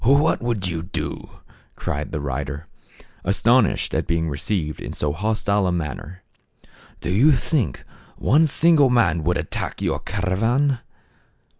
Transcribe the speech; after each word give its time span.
"What 0.21 0.41
would 0.41 0.67
you 0.67 0.81
do?" 0.81 1.29
cried 1.75 2.11
the 2.11 2.19
rider, 2.19 2.65
as 3.23 3.43
tonished 3.43 3.93
at 3.95 4.07
being 4.07 4.29
received 4.29 4.79
in 4.81 4.93
so 4.93 5.13
hostile 5.13 5.67
a 5.67 5.71
manner." 5.71 6.23
Do 7.01 7.11
you 7.11 7.33
think 7.33 7.83
one 8.17 8.47
single 8.47 8.89
man 8.89 9.23
would 9.23 9.37
attack 9.37 9.79
your 9.79 9.99
caravan 9.99 10.79